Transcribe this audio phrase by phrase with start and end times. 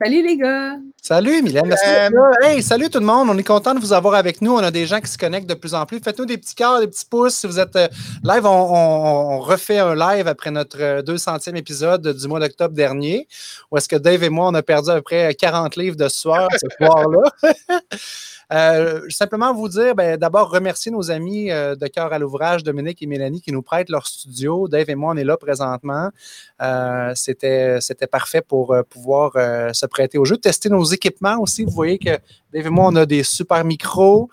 [0.00, 0.76] Salut les gars!
[1.02, 1.74] Salut Mylène!
[2.44, 3.28] Hey, salut tout le monde!
[3.30, 4.52] On est content de vous avoir avec nous.
[4.52, 5.98] On a des gens qui se connectent de plus en plus.
[5.98, 7.34] Faites-nous des petits cœurs, des petits pouces.
[7.34, 7.88] Si vous êtes euh,
[8.22, 13.26] live, on, refait un live après notre 200e euh, épisode du mois d'octobre dernier,
[13.72, 16.08] où est-ce que Dave et moi, on a perdu à peu près 40 livres de
[16.08, 17.32] soir ce soir-là.
[18.52, 23.02] Euh, simplement vous dire, ben, d'abord remercier nos amis euh, de cœur à l'ouvrage, Dominique
[23.02, 24.68] et Mélanie, qui nous prêtent leur studio.
[24.68, 26.10] Dave et moi, on est là présentement.
[26.62, 29.32] Euh, c'était, c'était parfait pour pouvoir
[29.74, 30.36] se prêter au jeu.
[30.36, 31.64] Tester nos équipements aussi.
[31.64, 32.18] Vous voyez que
[32.52, 34.30] Dave et moi, on a des super micros.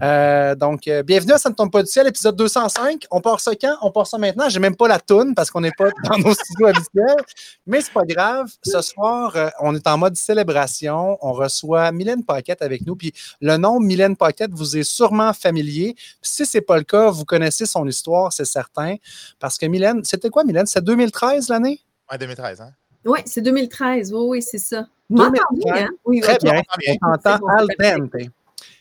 [0.00, 3.04] Euh, donc, euh, bienvenue à Ça ne tombe pas du ciel, épisode 205.
[3.10, 3.76] On part ça quand?
[3.82, 4.48] On part ça maintenant?
[4.48, 7.24] J'ai même pas la toune parce qu'on n'est pas dans nos studios habituels.
[7.66, 8.50] Mais c'est pas grave.
[8.62, 11.18] Ce soir, euh, on est en mode célébration.
[11.20, 12.96] On reçoit Mylène Paquette avec nous.
[12.96, 13.12] Puis
[13.42, 15.92] le nom Mylène Paquette vous est sûrement familier.
[15.94, 18.96] Puis si c'est pas le cas, vous connaissez son histoire, c'est certain.
[19.38, 20.66] Parce que Mylène, c'était quoi Mylène?
[20.66, 21.80] C'est 2013 l'année?
[22.10, 22.70] Oui, 2013, hein?
[23.04, 24.14] Oui, c'est 2013.
[24.14, 24.86] Oui, oui, c'est ça.
[25.16, 25.88] Hein?
[26.04, 26.62] Oui, Très bien.
[27.02, 28.30] On entend al dente.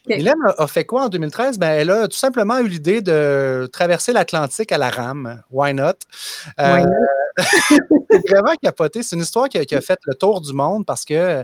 [0.08, 1.60] Mylène a, fait quoi en 2013?
[1.60, 5.42] Ben, elle a tout simplement eu l'idée de traverser l'Atlantique à la rame.
[5.52, 5.94] Why not?
[6.60, 6.86] Euh,
[7.38, 9.04] c'est vraiment capoté.
[9.04, 11.44] C'est une histoire qui a, fait le tour du monde parce que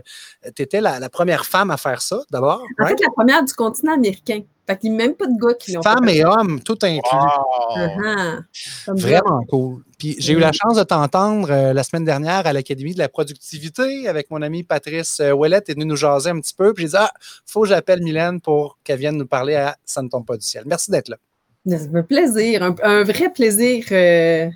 [0.56, 2.62] tu étais la, première femme à faire ça, d'abord.
[2.80, 4.40] En fait, la première du continent américain.
[4.66, 5.90] Fait qu'il n'y a même pas de gars qui l'ont fait.
[5.90, 7.18] Femmes et hommes, tout inclus.
[7.76, 8.42] Uh-huh.
[8.88, 9.82] Vraiment cool.
[9.98, 13.08] Puis j'ai eu la chance de t'entendre euh, la semaine dernière à l'Académie de la
[13.08, 15.68] productivité avec mon ami Patrice euh, Ouellette.
[15.68, 16.72] est venu nous jaser un petit peu.
[16.72, 17.12] Puis j'ai dit, ah,
[17.44, 20.46] faut que j'appelle Mylène pour qu'elle vienne nous parler à Ça ne tombe pas du
[20.46, 20.64] ciel.
[20.66, 21.16] Merci d'être là.
[21.66, 23.86] Ça fait plaisir, un, vrai plaisir.
[23.90, 24.50] Euh,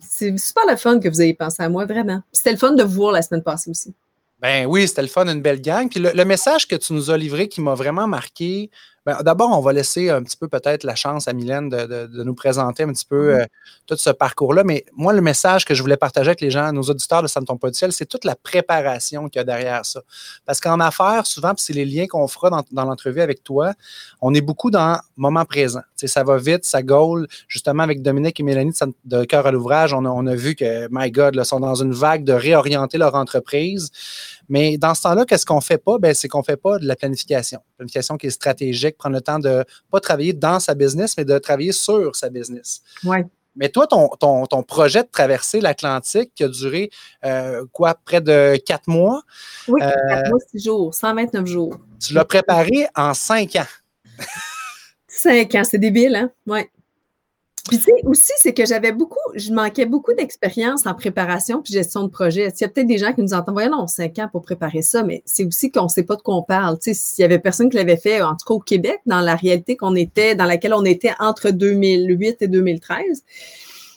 [0.00, 2.22] c'est super le fun que vous ayez pensé à moi, vraiment.
[2.32, 3.92] C'était le fun de vous voir la semaine passée aussi.
[4.40, 5.90] Ben oui, c'était le fun, une belle gang.
[5.90, 8.70] Puis le message que tu nous as livré qui m'a vraiment marqué,
[9.06, 12.84] d'abord, on va laisser un petit peu peut-être la chance à Mylène de, nous présenter
[12.84, 13.44] un petit peu mmh euh,
[13.86, 14.62] tout ce parcours-là.
[14.64, 17.40] Mais moi, le message que je voulais partager avec les gens, nos auditeurs de Ça
[17.40, 20.02] ne tombe pas du ciel, c'est toute la préparation qu'il y a derrière ça.
[20.46, 23.72] Parce qu'en affaires, souvent, c'est les liens qu'on fera dans, l'entrevue avec toi,
[24.20, 25.82] on est beaucoup dans moment présent.
[25.96, 27.26] ça va vite, ça gaule.
[27.48, 28.72] Justement, avec Dominique et Mélanie
[29.04, 31.74] de, Cœur à l'ouvrage, on a, on a, vu que, my God, ils sont dans
[31.74, 33.90] une vague de réorienter leur entreprise.
[34.48, 35.98] Mais dans ce temps-là, qu'est-ce qu'on ne fait pas?
[35.98, 37.60] Ben, c'est qu'on ne fait pas de la planification.
[37.76, 41.24] Planification qui est stratégique, prendre le temps de ne pas travailler dans sa business, mais
[41.24, 42.82] de travailler sur sa business.
[43.04, 43.26] Ouais.
[43.54, 46.90] Mais toi, ton, ton, projet de traverser l'Atlantique qui a duré
[47.24, 49.22] euh, quoi, près de quatre mois?
[49.68, 51.76] Oui, quatre euh, mois, six jours, 129 jours.
[52.00, 53.66] Tu l'as préparé en cinq ans.
[55.06, 56.30] cinq ans, c'est débile, hein?
[56.46, 56.60] Oui.
[57.68, 61.72] Puis tu sais, aussi, c'est que j'avais beaucoup, je manquais beaucoup d'expérience en préparation puis
[61.72, 62.48] gestion de projet.
[62.48, 65.04] Il y a peut-être des gens qui nous entendent, voyons, cinq ans pour préparer ça,
[65.04, 66.78] mais c'est aussi qu'on ne sait pas de quoi on parle.
[66.80, 69.20] Tu sais, s'il y avait personne qui l'avait fait, en tout cas au Québec, dans
[69.20, 73.22] la réalité qu'on était, dans laquelle on était entre 2008 et 2013.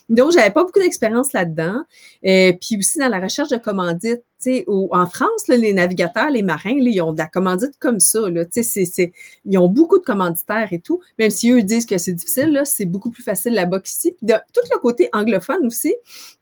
[0.08, 1.82] Donc, j'avais pas beaucoup d'expérience là-dedans.
[2.22, 4.22] Et puis aussi dans la recherche de commandites,
[4.68, 8.20] en France, les navigateurs, les marins, ils ont de la commandite comme ça.
[8.28, 8.44] Là,
[9.44, 11.00] ils ont beaucoup de commanditaires et tout.
[11.18, 14.14] Même si eux disent que c'est difficile, c'est beaucoup plus facile là-bas qu'ici.
[14.22, 15.94] de tout le côté anglophone aussi,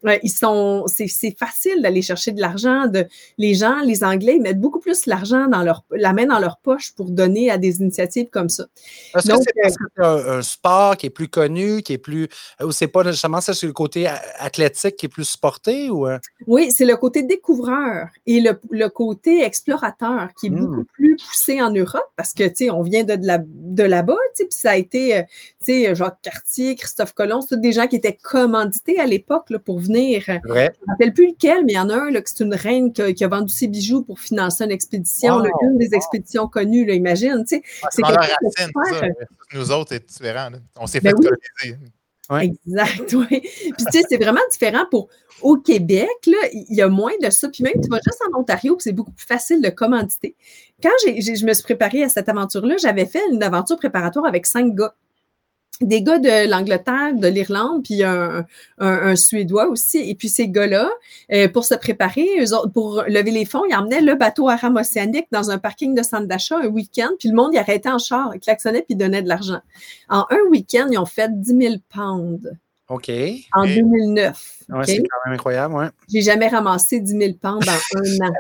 [0.06, 2.86] euh, ils sont, c'est, facile d'aller chercher de l'argent.
[2.86, 3.06] De,
[3.38, 6.58] les gens, les Anglais, ils mettent beaucoup plus l'argent dans leur, la main dans leur
[6.58, 8.66] poche pour donner à des initiatives comme ça.
[9.14, 12.28] Est-ce que c'est parce que c'est un, sport qui est plus connu, qui est plus.
[12.62, 14.06] Ou c'est pas justement ça, c'est le côté
[14.38, 15.90] athlétique qui est plus supporté?
[15.90, 16.06] Ou...
[16.06, 16.18] Euh?
[16.46, 17.93] Oui, c'est le côté découvreur
[18.26, 20.60] et le, côté explorateur qui est hmm.
[20.60, 24.42] beaucoup plus poussé en Europe parce que, tu sais, on vient de, de, là-bas, tu
[24.42, 25.22] sais, puis ça a été, euh,
[25.64, 29.56] tu sais, Jacques Cartier, Christophe Colomb, c'est tous des gens qui étaient commandités à l'époque
[29.64, 30.24] pour venir.
[30.28, 32.44] Euh, je ne me rappelle plus lequel, mais il y en a un, là, c'est
[32.44, 36.84] une reine qui a, vendu ses bijoux pour financer une expédition, une des expéditions connues,
[36.84, 37.62] là, imagine, tu sais.
[37.90, 38.02] c'est
[39.54, 40.50] Nous autres, c'est différent.
[40.78, 41.28] On s'est ben fait
[41.62, 41.78] coloniser.
[42.30, 43.40] Exact, oui.
[43.40, 45.08] Puis tu sais, c'est vraiment différent pour
[45.42, 47.48] au Québec, il y a moins de ça.
[47.48, 50.36] Puis même, tu vas juste en Ontario, c'est beaucoup plus facile de commanditer.
[50.82, 54.74] Quand je me suis préparée à cette aventure-là, j'avais fait une aventure préparatoire avec cinq
[54.74, 54.94] gars
[55.80, 58.46] des gars de l'Angleterre, de l'Irlande, puis un,
[58.78, 59.98] un, Suédois aussi.
[59.98, 60.88] Et puis ces gars-là,
[61.32, 62.28] euh, pour se préparer,
[62.72, 66.02] pour lever les fonds, ils emmenaient le bateau à rame océanique dans un parking de
[66.02, 69.28] centre d'achat un week-end, puis le monde y arrêtait en char, klaxonnait puis donnait de
[69.28, 69.60] l'argent.
[70.08, 72.48] En un week-end, ils ont fait 10 000 pounds.
[72.88, 73.10] OK.
[73.54, 74.58] En 2009.
[74.68, 75.86] Ouais, C'est quand même incroyable, ouais.
[76.12, 78.32] J'ai jamais ramassé 10 000 pounds en un an.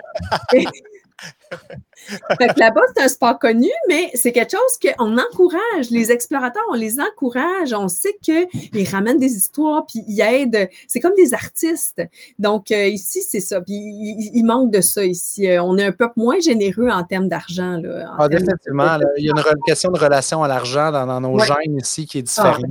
[2.56, 5.90] là-bas, c'est un sport connu, mais c'est quelque chose qu'on encourage.
[5.90, 7.72] Les explorateurs, on les encourage.
[7.72, 10.68] On sait qu'ils ramènent des histoires, puis ils aident.
[10.88, 12.02] C'est comme des artistes.
[12.38, 13.60] Donc, euh, ici, c'est ça.
[13.60, 15.48] Puis, il, manque de ça ici.
[15.48, 17.80] Euh, on est un peu moins généreux en termes d'argent.
[18.18, 18.98] Ah, définitivement.
[19.16, 22.22] il y a une question de relation à l'argent dans, nos gènes ici qui est
[22.22, 22.64] différente.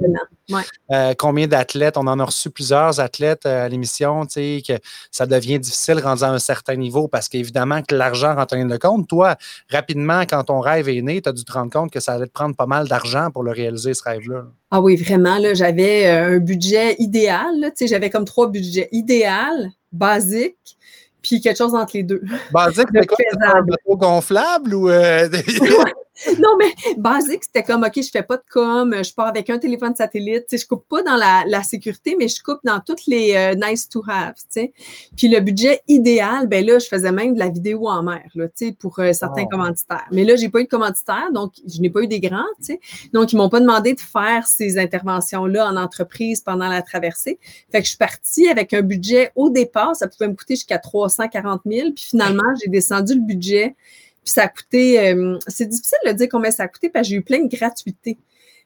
[0.91, 1.97] Euh, combien d'athlètes?
[1.97, 4.73] On en a reçu plusieurs athlètes à l'émission, tu sais, que
[5.11, 8.67] ça devient difficile rendu à un certain niveau parce qu'évidemment que l'argent rentre en ligne
[8.67, 9.07] de compte.
[9.07, 9.35] Toi,
[9.69, 12.27] rapidement, quand ton rêve est né, tu as dû te rendre compte que ça allait
[12.27, 14.45] te prendre pas mal d'argent pour le réaliser, ce rêve-là.
[14.71, 17.71] Ah oui, vraiment, là, j'avais euh, un budget idéal.
[17.79, 18.89] J'avais comme trois budgets.
[18.91, 20.77] Idéal, basique,
[21.21, 22.21] puis quelque chose entre les deux.
[22.51, 23.17] Basique, c'est quoi?
[23.39, 24.89] Un bateau gonflable ou...
[24.89, 25.29] Euh,
[26.39, 29.57] non, mais basique, c'était comme, OK, je fais pas de com, je pars avec un
[29.57, 30.45] téléphone satellite.
[30.47, 33.55] Tu sais, je coupe pas dans la, sécurité, mais je coupe dans toutes les euh,
[33.55, 34.35] nice to have.
[34.35, 34.73] Tu sais.
[35.15, 38.47] Puis le budget idéal, ben là, je faisais même de la vidéo en mer, là,
[38.47, 40.05] tu sais, pour euh, certains commanditaires.
[40.11, 42.43] Mais là, j'ai pas eu de commanditaires, donc je n'ai pas eu des grands.
[42.59, 42.79] Tu sais.
[43.13, 47.39] Donc, ils m'ont pas demandé de faire ces interventions-là en entreprise pendant la traversée.
[47.71, 50.77] Fait que je suis partie avec un budget au départ, ça pouvait me coûter jusqu'à
[50.77, 51.91] 340 000.
[51.91, 53.75] Puis finalement, j'ai descendu le budget
[54.23, 57.09] puis ça a coûté, euh, c'est difficile de dire combien ça a coûté parce que
[57.09, 58.17] j'ai eu plein de gratuités.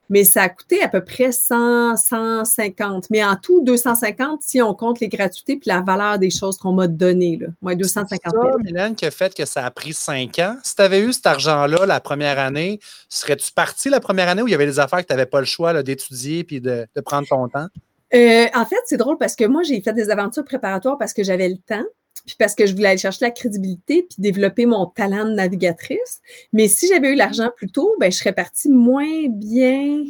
[0.09, 3.09] Mais ça a coûté à peu près 100, 150.
[3.09, 6.71] Mais en tout, 250 si on compte les gratuités puis la valeur des choses qu'on
[6.71, 7.38] m'a données.
[7.38, 7.48] Là.
[7.62, 8.48] Moi, 250 000.
[8.57, 10.56] C'est Mylène, qui a fait que ça a pris cinq ans.
[10.63, 12.80] Si tu avais eu cet argent-là la première année,
[13.10, 15.39] serais-tu parti la première année où il y avait des affaires que tu n'avais pas
[15.39, 17.68] le choix d'étudier puis de, prendre ton temps?
[18.13, 21.24] Euh, en fait, c'est drôle parce que moi, j'ai fait des aventures préparatoires parce que
[21.24, 21.83] j'avais le temps
[22.25, 26.22] puis parce que je voulais aller chercher la crédibilité puis développer mon talent de navigatrice.
[26.54, 30.04] Mais si j'avais eu l'argent plus tôt, ben, je serais partie moins bien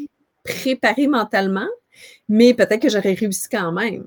[0.44, 1.68] préparée mentalement,
[2.30, 4.06] mais peut-être que j'aurais réussi quand même.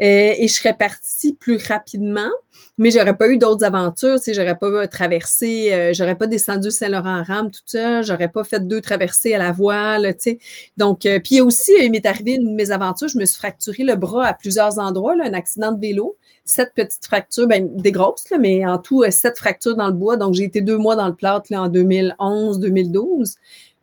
[0.00, 2.30] Euh, et je serais partie plus rapidement,
[2.78, 7.20] mais j'aurais pas eu d'autres aventures, tu j'aurais pas traversé, euh, j'aurais pas descendu Saint-Laurent
[7.20, 10.38] en rame tout ça, j'aurais pas fait deux traversées à la voile, tu sais.
[10.76, 14.26] Donc, euh, puis aussi, il m'est arrivé une aventures, je me suis fracturé le bras
[14.26, 16.16] à plusieurs endroits, un accident de vélo
[16.46, 20.16] sept petites fractures, ben, des grosses, mais en tout, euh, sept fractures dans le bois.
[20.16, 23.36] Donc, j'ai été deux mois dans le plâtre là, en 2011-2012.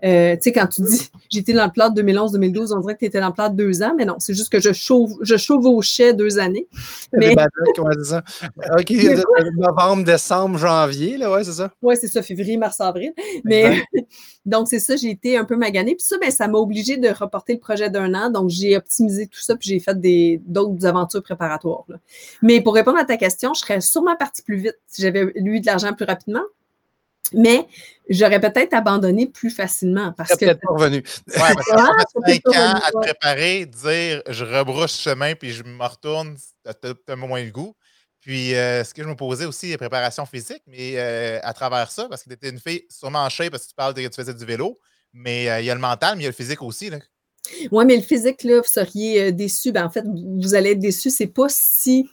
[0.03, 3.05] Euh, tu sais, quand tu dis j'étais dans le plâtre 2011-2012, on dirait que tu
[3.05, 6.13] étais dans le plâtre deux ans, mais non, c'est juste que je, chauve, je chevauchais
[6.13, 6.67] deux années.
[7.13, 7.35] Mais...
[7.77, 8.91] OK,
[9.57, 11.71] novembre, décembre, janvier, là, ouais, c'est ça?
[11.81, 13.13] Oui, c'est ça, février, mars, avril.
[13.45, 13.81] Mais
[14.45, 15.95] donc, c'est ça, j'ai été un peu maganée.
[15.95, 18.29] Puis ça, ben, ça m'a obligé de reporter le projet d'un an.
[18.29, 19.97] Donc, j'ai optimisé tout ça, puis j'ai fait
[20.45, 21.85] d'autres aventures préparatoires.
[22.41, 25.59] Mais pour répondre à ta question, je serais sûrement partie plus vite si j'avais eu
[25.59, 26.43] de l'argent plus rapidement
[27.31, 27.65] mais
[28.09, 30.45] j'aurais peut-être abandonné plus facilement parce que.
[30.45, 31.03] peut-être pas revenu.
[31.27, 31.91] Ouais, parce que ça
[32.25, 37.15] fait cinq ans à te préparer, dire je rebrousse chemin puis je me retourne, t'as
[37.15, 37.75] moins le goût.
[38.23, 41.91] Puis, euh, ce que je me posais aussi, la préparation physique, mais euh, à travers
[41.91, 44.01] ça, parce que tu étais une fille sûrement en shape parce que tu parles de
[44.01, 44.79] que tu faisais du vélo,
[45.11, 46.89] mais euh, il y a le mental, mais il y a le physique aussi.
[47.69, 49.73] Oui, mais le physique, là, vous seriez déçu.
[49.73, 51.09] Ben, en fait, vous allez être déçu.
[51.09, 52.09] C'est pas si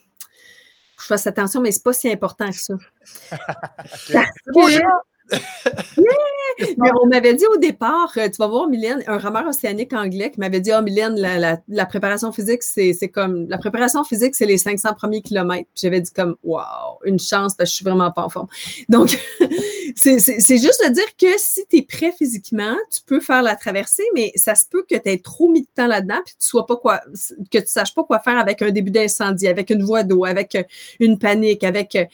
[1.00, 2.74] je fasse attention, mais c'est pas si important que ça.
[6.78, 10.30] Mais on m'avait dit au départ, euh, tu vas voir, Mylène, un rameur océanique anglais
[10.30, 14.58] qui m'avait dit, oh, Mylène, la, préparation physique, c'est comme, la préparation physique, c'est les
[14.58, 15.68] 500 premiers kilomètres.
[15.74, 18.48] J'avais dit comme, wow, une chance parce que je suis vraiment pas en forme.
[18.88, 19.18] Donc,
[19.96, 24.04] c'est juste de dire que si tu es prêt physiquement, tu peux faire la traversée,
[24.14, 26.66] mais ça se peut que tu aies trop mis de temps là-dedans puis tu sois
[26.66, 27.00] pas quoi,
[27.50, 30.54] que tu saches pas quoi faire avec un début d'incendie, avec une voie d'eau, avec
[30.54, 30.62] euh,
[30.98, 32.04] une panique, avec, euh,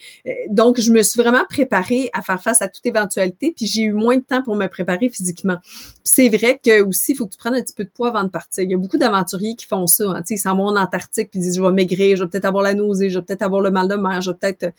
[0.49, 3.93] donc, je me suis vraiment préparée à faire face à toute éventualité puis j'ai eu
[3.93, 5.57] moins de temps pour me préparer physiquement.
[6.03, 8.23] C'est vrai que aussi, il faut que tu prennes un petit peu de poids avant
[8.23, 8.63] de partir.
[8.63, 10.05] Il y a beaucoup d'aventuriers qui font ça.
[10.05, 10.23] Hein.
[10.29, 12.63] Ils s'en vont en Antarctique puis ils disent je vais maigrir, je vais peut-être avoir
[12.63, 14.63] la nausée, je vais peut-être avoir le mal de mer, je vais peut-être.
[14.63, 14.71] Euh,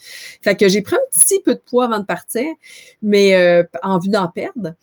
[0.42, 2.46] fait que j'ai pris un petit peu de poids avant de partir,
[3.02, 4.74] mais euh, en vue d'en perdre.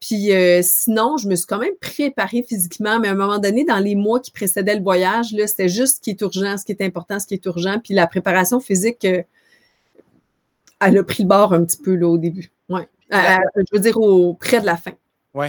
[0.00, 3.64] Puis euh, sinon, je me suis quand même préparée physiquement, mais à un moment donné,
[3.64, 6.64] dans les mois qui précédaient le voyage, là, c'était juste ce qui est urgent, ce
[6.64, 7.80] qui est important, ce qui est urgent.
[7.82, 12.50] Puis la préparation physique, elle a pris le bord un petit peu là, au début.
[12.68, 12.88] Ouais.
[13.12, 14.92] Euh, je veux dire, au, près de la fin.
[15.34, 15.48] Oui.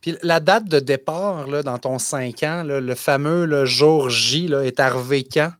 [0.00, 4.62] Puis la date de départ là, dans ton 5 ans, le fameux jour J, là,
[4.62, 5.52] est arrivé quand?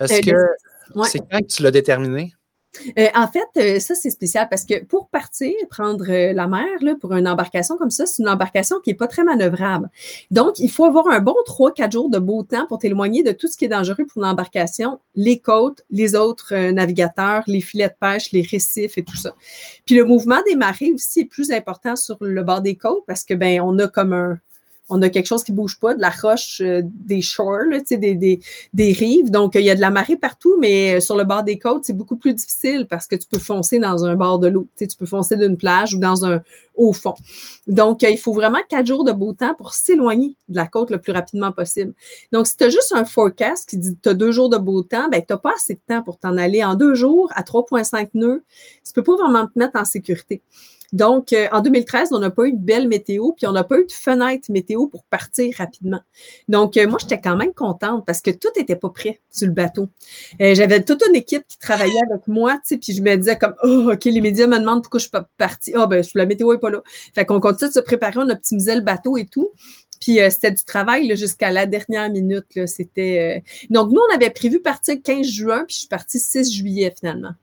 [0.00, 2.32] Est-ce euh, que c'est quand que tu l'as déterminé?
[2.98, 6.66] Euh, en fait, euh, ça, c'est spécial parce que pour partir, prendre euh, la mer
[7.00, 9.90] pour une embarcation comme ça, c'est une embarcation qui n'est pas très manœuvrable.
[10.30, 13.48] Donc, il faut avoir un bon 3-4 jours de beau temps pour t'éloigner de tout
[13.48, 18.30] ce qui est dangereux pour l'embarcation, les côtes, les autres navigateurs, les filets de pêche,
[18.32, 19.34] les récifs et tout ça.
[19.84, 23.24] Puis le mouvement des marées aussi est plus important sur le bord des côtes parce
[23.24, 24.38] que ben on a comme un
[24.90, 28.40] on a quelque chose qui bouge pas, de la roche euh, des shores, des, des,
[28.74, 29.30] des, rives.
[29.30, 31.96] Donc, il y a de la marée partout, mais sur le bord des côtes, c'est
[31.96, 34.66] beaucoup plus difficile parce que tu peux foncer dans un bord de l'eau.
[34.76, 36.42] Tu peux foncer d'une plage ou dans un
[36.74, 37.14] haut fond.
[37.66, 40.98] Donc, il faut vraiment quatre jours de beau temps pour s'éloigner de la côte le
[40.98, 41.94] plus rapidement possible.
[42.32, 44.58] Donc, si tu as juste un forecast qui dit que tu as deux jours de
[44.58, 47.30] beau temps, ben, tu n'as pas assez de temps pour t'en aller en deux jours
[47.34, 48.42] à 3,5 nœuds.
[48.84, 50.42] Tu peux pas vraiment te mettre en sécurité.
[50.92, 53.78] Donc, euh, en 2013, on n'a pas eu de belle météo, puis on n'a pas
[53.78, 56.00] eu de fenêtre météo pour partir rapidement.
[56.48, 59.52] Donc, euh, moi, j'étais quand même contente parce que tout n'était pas prêt sur le
[59.52, 59.88] bateau.
[60.40, 63.36] Euh, j'avais toute une équipe qui travaillait avec moi, tu sais, puis je me disais
[63.38, 65.72] comme, oh, OK, les médias me demandent pourquoi je suis pas partie.
[65.74, 66.82] Ah, oh, ben, la météo n'est pas là.
[67.14, 69.50] Fait qu'on continue de se préparer, on optimisait le bateau et tout.
[70.00, 72.66] Puis c'était du travail jusqu'à la dernière minute.
[72.66, 73.44] C'était.
[73.68, 77.34] Donc, nous, on avait prévu partir 15 juin, puis je suis partie 6 juillet finalement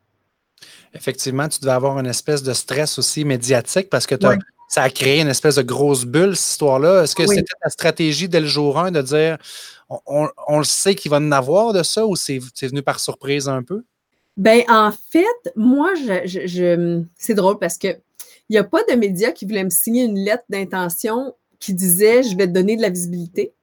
[0.98, 4.16] effectivement, tu devais avoir une espèce de stress aussi médiatique parce que
[4.68, 7.04] ça a créé une espèce de grosse bulle, cette histoire-là.
[7.04, 9.38] Est-ce que c'était ta stratégie dès le jour 1 de dire
[9.90, 13.64] on, le sait qu'il va en avoir de ça ou c'est venu par surprise un
[13.64, 13.84] peu?
[14.36, 17.88] Ben en fait, moi, je, c'est drôle parce que
[18.50, 22.24] il n'y a pas de médias qui voulaient me signer une lettre d'intention qui disait
[22.24, 23.54] je vais te donner de la visibilité.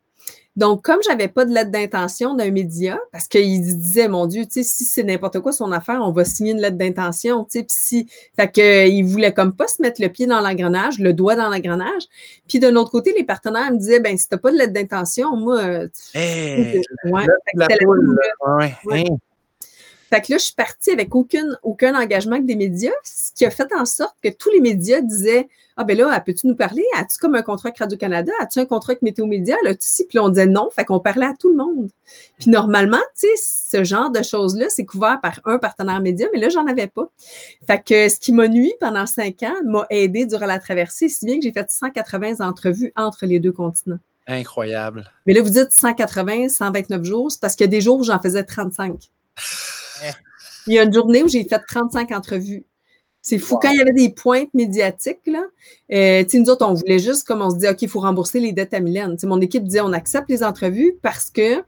[0.56, 4.52] Donc, comme j'avais pas de lettre d'intention d'un média, parce qu'il disait, mon Dieu, tu
[4.52, 7.64] sais, si c'est n'importe quoi son affaire, on va signer une lettre d'intention, tu sais,
[7.64, 11.12] puis si, fait que, il voulait comme pas se mettre le pied dans l'engrenage, le
[11.12, 12.04] doigt dans l'engrenage.
[12.48, 15.36] Puis de l'autre côté, les partenaires me disaient, ben si t'as pas de lettre d'intention,
[15.36, 15.60] moi,
[16.14, 16.82] hey,
[18.84, 19.06] ouais,
[20.14, 23.44] fait que là, je suis partie avec aucun, aucun engagement avec des médias, ce qui
[23.44, 26.84] a fait en sorte que tous les médias disaient Ah, ben là, peux-tu nous parler?
[26.96, 28.30] As-tu comme un contrat avec Radio-Canada?
[28.38, 29.56] As-tu un contrat avec Météo Média?
[29.64, 30.70] Là, tu sais, puis on disait non.
[30.70, 31.90] Fait qu'on parlait à tout le monde.
[32.38, 36.38] Puis normalement, tu sais, ce genre de choses-là, c'est couvert par un partenaire média, mais
[36.38, 37.10] là, j'en avais pas.
[37.66, 41.26] Fait que ce qui m'a nuit pendant cinq ans m'a aidé durant la traversée, si
[41.26, 43.98] bien que j'ai fait 180 entrevues entre les deux continents.
[44.28, 45.10] Incroyable.
[45.26, 48.04] Mais là, vous dites 180, 129 jours, c'est parce qu'il y a des jours où
[48.04, 49.10] j'en faisais 35.
[50.66, 52.64] Il y a une journée où j'ai fait 35 entrevues.
[53.24, 53.56] C'est fou.
[53.56, 55.44] Quand il y avait des pointes médiatiques, là,
[55.92, 58.52] euh, nous autres, on voulait juste, comme on se dit, OK, il faut rembourser les
[58.52, 59.16] dettes à Mylène.
[59.22, 61.64] mon équipe disait, on accepte les entrevues parce que,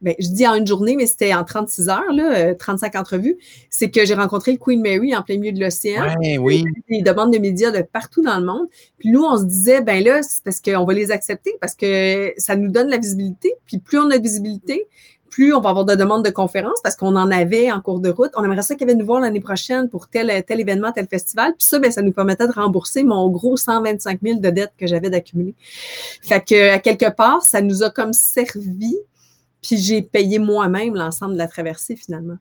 [0.00, 3.38] ben, je dis en une journée, mais c'était en 36 heures, là, 35 euh, entrevues.
[3.70, 6.12] C'est que j'ai rencontré le Queen Mary en plein milieu de l'océan.
[6.18, 6.64] Ouais, oui.
[6.90, 8.66] Des demandes de médias de partout dans le monde.
[8.98, 12.32] Puis nous, on se disait, ben là, c'est parce qu'on va les accepter parce que
[12.36, 13.54] ça nous donne la visibilité.
[13.64, 14.88] Puis plus on a de visibilité,
[15.30, 18.10] plus on va avoir de demandes de conférences parce qu'on en avait en cours de
[18.10, 18.30] route.
[18.36, 21.54] On aimerait ça qu'ils viennent nous voir l'année prochaine pour tel, tel événement, tel festival.
[21.58, 24.86] Puis ça, ben, ça nous permettait de rembourser mon gros 125 000 de dettes que
[24.86, 25.54] j'avais d'accumuler.
[26.22, 28.96] Fait que, à quelque part, ça nous a comme servi.
[29.62, 32.36] Puis j'ai payé moi-même l'ensemble de la traversée finalement.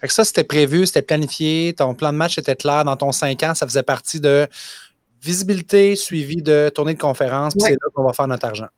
[0.00, 1.74] Fait que ça, c'était prévu, c'était planifié.
[1.76, 3.54] Ton plan de match était clair dans ton 5 ans.
[3.54, 4.46] Ça faisait partie de
[5.20, 7.54] visibilité suivi de tournée de conférence.
[7.54, 8.68] Puis c'est là qu'on va faire notre argent.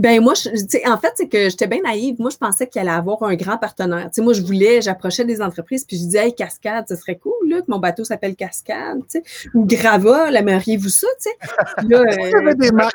[0.00, 0.48] Ben moi, je,
[0.90, 2.16] en fait, c'est que j'étais bien naïve.
[2.18, 4.08] Moi, je pensais qu'il allait avoir un grand partenaire.
[4.10, 7.32] sais, moi, je voulais, j'approchais des entreprises, puis je disais, hey, Cascade, ce serait cool,
[7.48, 11.36] là, que mon bateau s'appelle Cascade, tu sais, ou Grava, aimeriez-vous ça, tu sais?
[11.98, 12.94] Euh, des marques.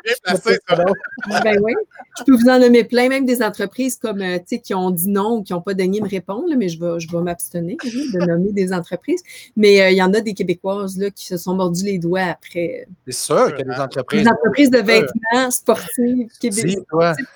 [1.43, 1.73] ben oui.
[2.17, 4.91] Je peux vous en nommer plein, même des entreprises comme, euh, tu sais, qui ont
[4.91, 7.77] dit non ou qui n'ont pas daigné me répondre, mais je vais, je vais m'abstenir
[7.83, 9.21] de nommer des entreprises.
[9.55, 12.21] Mais euh, il y en a des Québécoises, là, qui se sont mordus les doigts
[12.21, 12.87] après.
[13.07, 14.23] C'est sûr qu'il y a des entreprises.
[14.23, 16.72] Des entreprises de vêtements sportifs québécois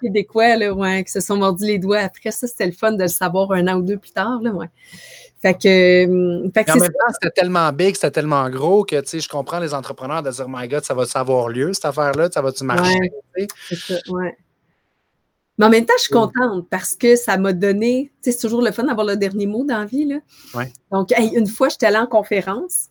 [0.02, 2.32] québécois là, ouais, qui se sont mordus les doigts après.
[2.32, 4.40] Ça, c'était le fun de le savoir un an ou deux plus tard.
[4.42, 4.68] Là, ouais.
[5.42, 8.96] Fait que, hum, fait que en même temps, c'était tellement big, c'était tellement gros que
[8.96, 12.42] je comprends les entrepreneurs de dire My God, ça va savoir lieu, cette affaire-là, ça
[12.42, 13.12] va-tu marcher?
[13.38, 14.36] Ouais, ça, ouais.
[15.60, 18.72] Mais en même temps, je suis contente parce que ça m'a donné, c'est toujours le
[18.72, 20.06] fun d'avoir le dernier mot dans la vie.
[20.06, 20.18] Là.
[20.54, 20.72] Ouais.
[20.92, 22.90] Donc, une fois, j'étais allée en conférence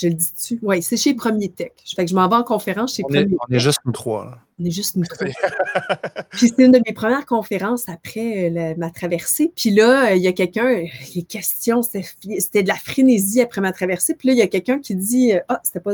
[0.00, 0.58] je le dis-tu?
[0.62, 1.72] Oui, c'est chez Premier Tech.
[1.94, 3.38] Fait que je m'en vais en conférence chez on Premier Tech.
[3.48, 4.38] On est juste nous trois.
[4.58, 5.28] On est juste nous trois.
[6.30, 9.52] Puis c'est une de mes premières conférences après euh, ma traversée.
[9.54, 10.84] Puis là, il y a quelqu'un,
[11.14, 14.14] les questions, c'était de la frénésie après ma traversée.
[14.14, 15.92] Puis là, il y a quelqu'un qui dit Ah, c'était pas.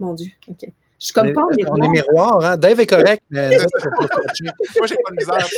[0.00, 0.66] Mon Dieu, OK.
[1.00, 1.78] Je suis comme pas en miroir.
[1.78, 2.56] On est miroir, hein?
[2.58, 5.48] Dave est correct, mais moi, j'ai pas de misère.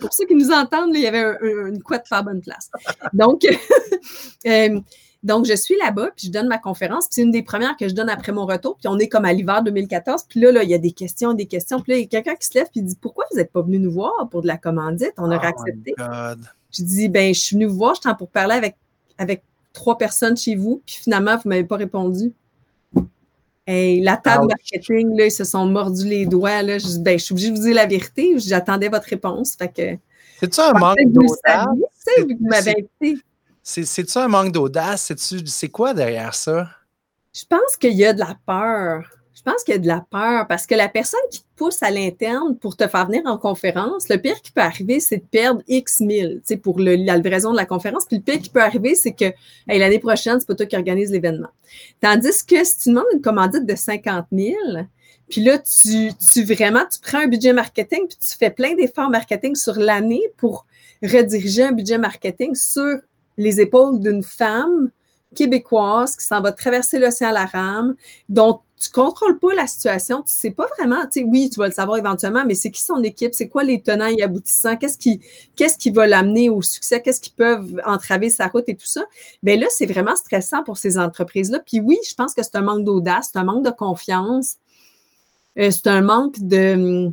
[0.00, 2.70] Pour ceux qui nous entendent, il y avait une couette pas bonne place.
[3.12, 3.42] Donc,
[4.46, 4.80] euh,
[5.22, 7.04] donc, je suis là-bas, puis je donne ma conférence.
[7.04, 8.76] Puis c'est une des premières que je donne après mon retour.
[8.76, 10.24] Puis on est comme à l'hiver 2014.
[10.28, 11.80] Puis là, là, il y a des questions, des questions.
[11.80, 13.60] Puis là, il y a quelqu'un qui se lève puis dit Pourquoi vous n'êtes pas
[13.60, 15.12] venu nous voir pour de la commandite?
[15.18, 15.94] On aurait oh accepté.
[16.72, 18.76] Je dis Ben, je suis venu vous voir, je suis pour parler avec,
[19.18, 19.42] avec
[19.74, 20.82] trois personnes chez vous.
[20.86, 22.32] Puis finalement, vous ne m'avez pas répondu.
[23.66, 26.62] Hey, la table marketing, là, ils se sont mordus les doigts.
[26.62, 26.78] Là.
[26.78, 28.38] Je dis, ben, je suis obligée de vous dire la vérité.
[28.38, 29.54] J'attendais votre réponse.
[29.54, 29.98] Fait que.
[30.40, 31.66] C'est-tu un manque d'audace?
[32.18, 32.88] Vous m'avez
[33.70, 35.12] c'est-tu un manque d'audace?
[35.16, 36.68] C'est quoi derrière ça?
[37.34, 40.04] Je pense qu'il y a de la peur Je pense qu'il y a de la
[40.10, 43.38] peur parce que la personne qui te pousse à l'interne pour te faire venir en
[43.38, 47.56] conférence, le pire qui peut arriver, c'est de perdre X mille, pour la livraison de
[47.56, 48.06] la conférence.
[48.06, 49.32] Puis le pire qui peut arriver, c'est que
[49.68, 51.50] l'année prochaine, c'est pas toi qui organise l'événement.
[52.00, 54.54] Tandis que si tu demandes une commandite de 50 000,
[55.30, 59.10] puis là, tu, tu vraiment, tu prends un budget marketing, puis tu fais plein d'efforts
[59.10, 60.66] marketing sur l'année pour
[61.02, 62.98] rediriger un budget marketing sur
[63.36, 64.90] les épaules d'une femme
[65.34, 67.94] québécoise qui s'en va traverser l'océan à la rame,
[68.28, 71.66] dont tu contrôles pas la situation, tu sais pas vraiment, tu sais, oui, tu vas
[71.66, 74.96] le savoir éventuellement, mais c'est qui son équipe, c'est quoi les tenants et aboutissants, qu'est-ce
[74.96, 75.20] qui,
[75.54, 79.04] qu'est-ce va l'amener au succès, qu'est-ce qui peuvent entraver sa route et tout ça?
[79.42, 81.60] Ben là, c'est vraiment stressant pour ces entreprises-là.
[81.60, 84.56] Puis oui, je pense que c'est un manque d'audace, c'est un manque de confiance,
[85.58, 87.12] euh, c'est un manque de,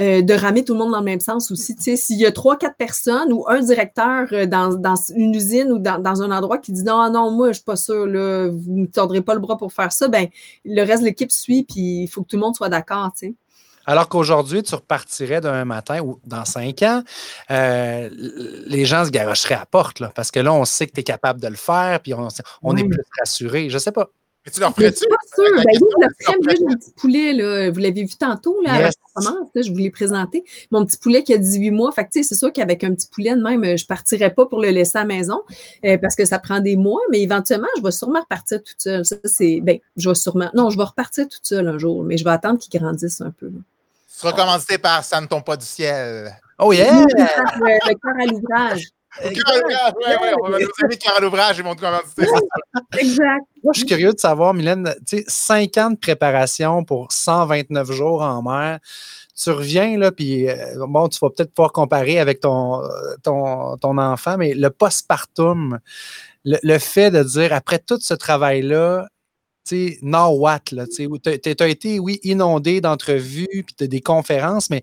[0.00, 1.76] euh, de ramer tout le monde dans le même sens aussi.
[1.76, 5.34] Tu sais, s'il y a trois, quatre personnes ou un directeur euh, dans, dans une
[5.34, 8.06] usine ou dans, dans, un endroit qui dit non, non, moi, je suis pas sûr,
[8.06, 10.28] là, vous ne tordrez pas le bras pour faire ça, ben
[10.64, 13.26] le reste de l'équipe suit, puis il faut que tout le monde soit d'accord, tu
[13.26, 13.34] sais.
[13.84, 17.02] Alors qu'aujourd'hui, tu repartirais d'un matin ou dans cinq ans,
[17.50, 18.08] euh,
[18.66, 21.00] les gens se garocheraient à la porte, là, parce que là, on sait que tu
[21.00, 22.28] es capable de le faire, puis on,
[22.62, 23.68] on est plus rassuré.
[23.68, 24.08] Je sais pas.
[24.44, 25.06] Mais tu leur ferais-tu?
[25.08, 25.56] pas sûr.
[25.56, 28.94] Ben, oui, le mon petit poulet, là, vous l'avez vu tantôt, là, yes.
[29.14, 30.44] commence, là, je vous l'ai présenté.
[30.72, 31.92] Mon petit poulet qui a 18 mois.
[31.92, 34.46] Fait que, tu sais, c'est sûr qu'avec un petit poulet de même, je partirais pas
[34.46, 35.42] pour le laisser à la maison
[35.84, 39.04] euh, parce que ça prend des mois, mais éventuellement, je vais sûrement repartir toute seule.
[39.04, 42.16] Ça, c'est, ben, je vais sûrement, non, je vais repartir toute seule un jour, mais
[42.16, 43.46] je vais attendre qu'il grandisse un peu.
[43.46, 43.60] Là.
[44.12, 46.36] Tu seras commencé par Ça ne tombe pas du ciel.
[46.58, 46.92] Oh yeah!
[46.92, 48.92] le, le cœur à l'ouvrage.
[52.98, 53.42] Exact.
[53.62, 57.92] Moi, je suis curieux de savoir, Mylène, tu sais, 5 ans de préparation pour 129
[57.92, 58.78] jours en mer.
[59.34, 62.82] Tu reviens, là, puis euh, bon, tu vas peut-être pouvoir comparer avec ton,
[63.22, 65.78] ton, ton enfant, mais le postpartum,
[66.44, 69.08] le, le fait de dire, après tout ce travail-là,
[69.66, 71.08] tu sais, now what, là, tu
[71.60, 74.82] as été, oui, inondé d'entrevues, puis de des conférences, mais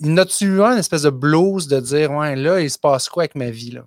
[0.00, 3.50] N'as-tu un espèce de blues de dire, ouais, là, il se passe quoi avec ma
[3.50, 3.84] vie, là?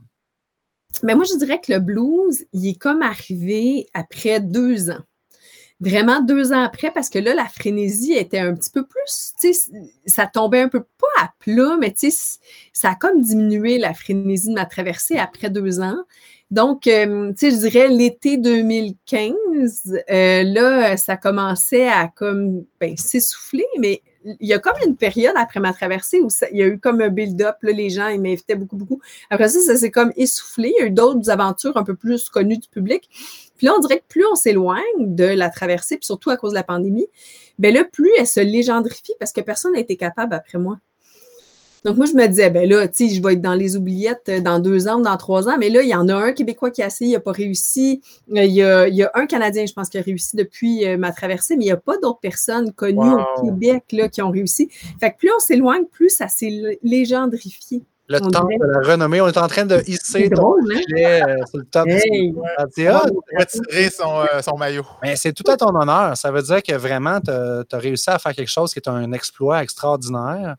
[1.02, 5.02] Mais moi, je dirais que le blues, il est comme arrivé après deux ans.
[5.80, 9.54] Vraiment deux ans après, parce que là, la frénésie était un petit peu plus, tu
[9.54, 9.72] sais,
[10.06, 12.40] ça tombait un peu pas à plat, mais tu sais,
[12.72, 15.98] ça a comme diminué la frénésie de ma traversée après deux ans.
[16.52, 22.96] Donc, euh, tu sais, je dirais l'été 2015, euh, là, ça commençait à comme, ben,
[22.96, 26.68] s'essouffler, mais il y a comme une période après ma traversée où il y a
[26.68, 27.58] eu comme un build-up.
[27.62, 29.02] Les gens, ils m'invitaient beaucoup, beaucoup.
[29.30, 30.74] Après ça, ça s'est comme essoufflé.
[30.78, 33.10] Il y a eu d'autres aventures un peu plus connues du public.
[33.58, 36.52] Puis là, on dirait que plus on s'éloigne de la traversée, puis surtout à cause
[36.52, 37.08] de la pandémie,
[37.60, 40.80] bien là, plus elle se légendrifie parce que personne n'a été capable après moi.
[41.84, 44.30] Donc, moi, je me disais, ben là, tu sais, je vais être dans les oubliettes
[44.30, 45.58] euh, dans deux ans, dans trois ans.
[45.60, 48.02] Mais là, il y en a un Québécois qui a essayé, il n'a pas réussi.
[48.32, 50.88] Euh, il y, a, il y, a, un Canadien, je pense, qui a réussi depuis
[50.88, 53.22] euh, ma traversée, mais il n'y a pas d'autres personnes connues wow.
[53.38, 54.70] au Québec là, qui ont réussi.
[55.00, 57.84] Fait que plus on s'éloigne, plus ça s'est légendrifié.
[58.10, 58.58] Le on temps dirait.
[58.60, 61.36] de la renommée, on est en train de hisser ton gilet hein?
[61.50, 62.32] sur le top hey.
[62.32, 64.86] du retirer son, euh, son, maillot.
[65.02, 66.18] Mais c'est tout à ton honneur.
[66.18, 68.90] Ça veut dire que vraiment, tu as, as réussi à faire quelque chose qui est
[68.90, 70.58] un exploit extraordinaire.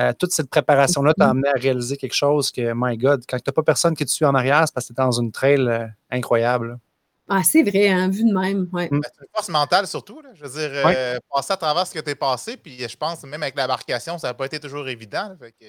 [0.00, 3.44] Euh, toute cette préparation-là t'a amené à réaliser quelque chose que, my God, quand tu
[3.46, 5.30] n'as pas personne qui te suit en arrière, c'est parce que tu es dans une
[5.32, 6.78] trail euh, incroyable.
[7.28, 8.68] Ah, c'est vrai, hein, vu de même.
[8.72, 8.88] Ouais.
[8.90, 10.20] Ben, c'est une force mentale surtout.
[10.20, 10.30] Là.
[10.34, 10.94] Je veux dire, ouais.
[10.96, 14.18] euh, passer à travers ce que tu es passé, puis je pense même avec l'embarcation,
[14.18, 15.34] ça n'a pas été toujours évident.
[15.60, 15.68] Tu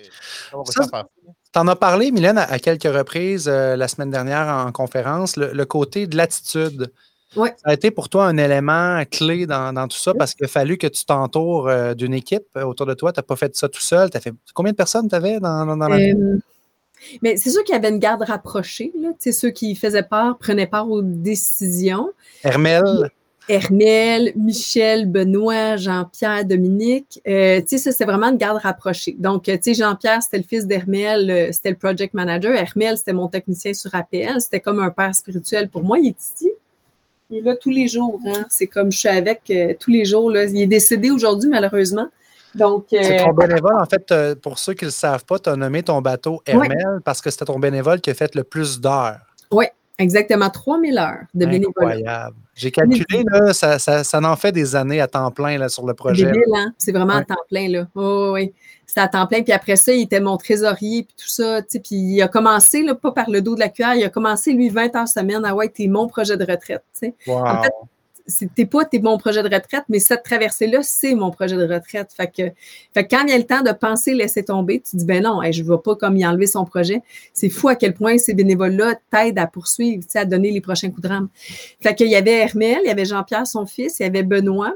[1.56, 5.54] en as parlé, Mylène, à, à quelques reprises euh, la semaine dernière en conférence, le,
[5.54, 6.92] le côté de l'attitude.
[7.36, 7.54] Ouais.
[7.58, 10.48] Ça a été pour toi un élément clé dans, dans tout ça parce qu'il a
[10.48, 13.12] fallu que tu t'entoures euh, d'une équipe euh, autour de toi.
[13.12, 14.10] Tu n'as pas fait ça tout seul.
[14.14, 14.34] As fait...
[14.54, 16.40] Combien de personnes tu avais dans, dans, dans la euh,
[17.22, 18.94] mais c'est sûr qu'il y avait une garde rapprochée.
[18.98, 19.10] Là.
[19.20, 22.12] Ceux qui faisaient part prenaient part aux décisions.
[22.44, 23.10] Hermel?
[23.50, 27.20] Hermel, Michel, Benoît, Jean-Pierre, Dominique.
[27.28, 29.18] Euh, tu sais, ça, c'est vraiment une garde rapprochée.
[29.20, 32.56] Donc, tu sais, Jean-Pierre, c'était le fils d'Hermel, c'était le project manager.
[32.56, 34.40] Hermel, c'était mon technicien sur APL.
[34.40, 36.00] C'était comme un père spirituel pour moi.
[36.00, 36.52] Il est ici.
[37.34, 38.20] Il est là tous les jours.
[38.28, 38.46] Hein?
[38.50, 40.30] C'est comme je suis avec euh, tous les jours.
[40.30, 40.44] Là.
[40.44, 42.08] Il est décédé aujourd'hui, malheureusement.
[42.54, 45.50] Donc, c'est ton bénévole, en fait, euh, pour ceux qui ne le savent pas, tu
[45.50, 47.02] as nommé ton bateau Hermel oui.
[47.04, 49.18] parce que c'était ton bénévole qui a fait le plus d'heures.
[49.50, 49.66] Oui,
[50.00, 50.50] exactement.
[50.50, 51.96] 3000 heures de bénévolat.
[51.96, 52.36] Incroyable.
[52.56, 55.88] J'ai calculé, là, ça, ça, ça, en fait des années à temps plein là, sur
[55.88, 56.32] le projet.
[56.78, 57.22] C'est vraiment ouais.
[57.22, 57.68] à temps plein.
[57.68, 57.88] Là.
[57.96, 58.54] Oh, oui,
[58.86, 59.42] c'était à temps plein.
[59.42, 61.62] Puis après ça, il était mon trésorier, puis tout ça.
[61.64, 64.54] Puis il a commencé, là, pas par le dos de la cuillère, il a commencé,
[64.54, 65.42] lui, 20 heures semaine.
[65.44, 66.84] Ah ouais, t'es mon projet de retraite.
[67.26, 67.48] Wow.
[67.48, 67.72] En fait,
[68.56, 72.12] t'es pas tes mon projet de retraite, mais cette traversée-là, c'est mon projet de retraite.
[72.16, 75.24] Fait que, quand il y a le temps de penser, laisser tomber, tu dis, ben
[75.24, 77.02] non, je ne vais pas comme y enlever son projet.
[77.34, 81.02] C'est fou à quel point ces bénévoles-là t'aident à poursuivre, à donner les prochains coups
[81.02, 81.30] de rame.
[81.82, 84.74] Fait qu'il y avait Hermel, il y avait Jean-Pierre, son fils, il y avait Benoît,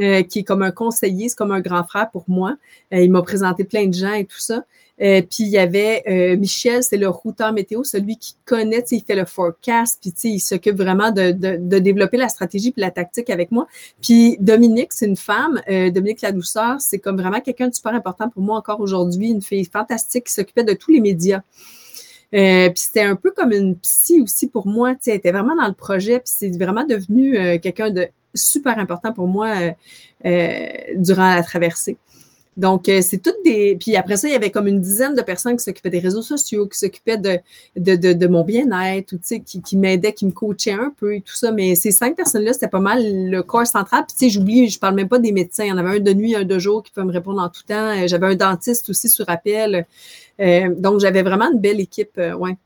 [0.00, 2.56] euh, qui est comme un conseiller, c'est comme un grand frère pour moi.
[2.92, 4.64] Euh, il m'a présenté plein de gens et tout ça.
[5.00, 9.02] Euh, puis il y avait euh, Michel, c'est le routeur météo, celui qui connaît, il
[9.04, 13.30] fait le forecast, puis il s'occupe vraiment de, de, développer la stratégie puis la tactique
[13.30, 13.68] avec moi.
[14.02, 17.94] Puis Dominique, c'est une femme, euh, Dominique La Douceur, c'est comme vraiment quelqu'un de super
[17.94, 21.42] important pour moi encore aujourd'hui, une fille fantastique qui s'occupait de tous les médias.
[22.32, 25.54] puis c'était un peu comme une psy aussi pour moi, tu sais, elle était vraiment
[25.54, 29.54] dans le projet, puis c'est vraiment devenu quelqu'un de super important pour moi
[30.24, 31.96] durant la traversée.
[32.58, 33.76] Donc, euh, c'est toutes des.
[33.78, 36.22] Puis après ça, il y avait comme une dizaine de personnes qui s'occupaient des réseaux
[36.22, 37.38] sociaux, qui s'occupaient de,
[37.76, 41.36] de, de, mon bien-être, ou, qui, qui m'aidaient, qui me coachaient un peu et tout
[41.36, 41.52] ça.
[41.52, 44.04] Mais ces cinq personnes-là, c'était pas mal le corps central.
[44.08, 45.64] Puis, tu sais, j'oublie, je parle même pas des médecins.
[45.64, 47.48] Il y en avait un de nuit, un de jour qui peut me répondre en
[47.48, 47.96] tout temps.
[47.96, 49.86] Euh, j'avais un dentiste aussi sur appel.
[50.40, 52.56] Euh, donc, j'avais vraiment une belle équipe, ouais.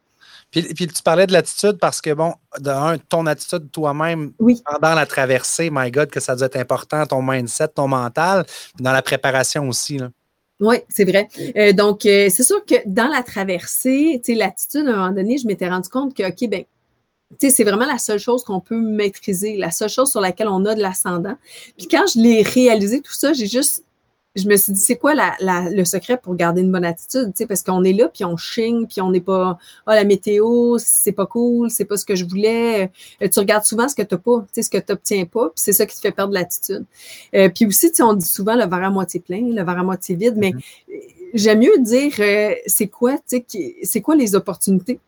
[0.52, 4.32] Puis, puis, tu parlais de l'attitude parce que, bon, de ton attitude toi-même
[4.64, 8.44] pendant la traversée, my God, que ça doit être important, ton mindset, ton mental,
[8.78, 9.96] dans la préparation aussi.
[9.96, 10.10] Là.
[10.60, 11.26] Oui, c'est vrai.
[11.56, 15.10] Euh, donc, euh, c'est sûr que dans la traversée, tu sais, l'attitude, à un moment
[15.10, 16.64] donné, je m'étais rendu compte que, OK, ben,
[17.40, 20.48] tu sais, c'est vraiment la seule chose qu'on peut maîtriser, la seule chose sur laquelle
[20.48, 21.36] on a de l'ascendant.
[21.78, 23.84] Puis quand je l'ai réalisé, tout ça, j'ai juste
[24.34, 25.34] je me suis dit, c'est quoi la,
[25.70, 27.32] le secret pour garder une bonne attitude?
[27.34, 30.78] sais, parce qu'on est là, puis on chigne, puis on n'est pas Ah, la météo,
[30.78, 32.90] c'est pas cool, c'est pas ce que je voulais.
[33.22, 35.56] Euh, tu regardes souvent ce que tu n'as pas, ce que tu n'obtiens pas, puis
[35.56, 36.84] c'est ça qui te fait perdre l'attitude.
[37.34, 40.16] Euh, puis aussi, on dit souvent le verre à moitié plein, le verre à moitié
[40.16, 41.00] vide, mais mm-hmm.
[41.34, 43.16] j'aime mieux dire euh, c'est quoi,
[43.82, 44.98] c'est quoi les opportunités?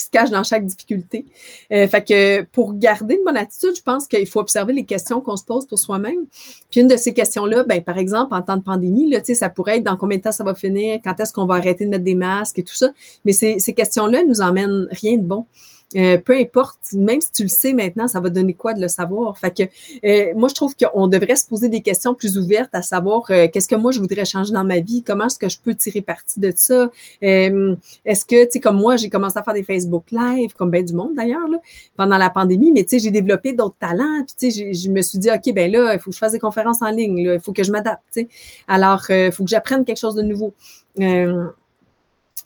[0.00, 1.26] Qui se cache dans chaque difficulté.
[1.72, 5.20] Euh, fait que pour garder une bonne attitude, je pense qu'il faut observer les questions
[5.20, 6.26] qu'on se pose pour soi-même.
[6.70, 9.78] Puis une de ces questions-là, ben, par exemple, en temps de pandémie, là, ça pourrait
[9.78, 12.04] être dans combien de temps ça va finir, quand est-ce qu'on va arrêter de mettre
[12.04, 12.90] des masques et tout ça.
[13.24, 15.46] Mais ces, ces questions-là nous emmènent rien de bon.
[15.96, 18.86] Euh, peu importe, même si tu le sais maintenant, ça va donner quoi de le
[18.86, 19.36] savoir?
[19.36, 19.62] Fait que
[20.06, 23.48] euh, moi, je trouve qu'on devrait se poser des questions plus ouvertes à savoir euh,
[23.52, 26.00] qu'est-ce que moi je voudrais changer dans ma vie, comment est-ce que je peux tirer
[26.00, 26.90] parti de ça?
[27.20, 30.82] est-ce que, tu sais, comme moi, j'ai commencé à faire des Facebook Live, comme bien
[30.82, 31.48] du monde d'ailleurs,
[31.96, 34.24] pendant la pandémie, mais tu sais, j'ai développé d'autres talents.
[34.26, 36.32] Puis tu sais, je me suis dit, OK, ben là, il faut que je fasse
[36.32, 38.02] des conférences en ligne, il faut que je m'adapte.
[38.12, 38.28] Tu sais.
[38.68, 40.54] Alors, il faut que j'apprenne quelque chose de nouveau.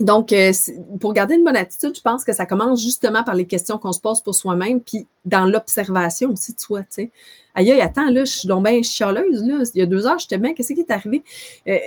[0.00, 0.52] Donc, euh,
[1.00, 3.92] pour garder une bonne attitude, je pense que ça commence justement par les questions qu'on
[3.92, 7.10] se pose pour soi-même, puis dans l'observation aussi de soi, tu sais.
[7.54, 9.62] Aïe, attends, là, je suis donc bien chialeuse, là.
[9.74, 11.22] Il y a deux heures, j'étais bien, qu'est-ce qui est arrivé?
[11.68, 11.78] Euh,